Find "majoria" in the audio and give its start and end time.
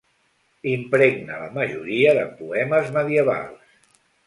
1.59-2.15